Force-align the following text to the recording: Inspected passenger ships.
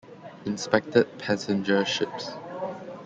Inspected 0.47 1.19
passenger 1.19 1.85
ships. 1.85 2.31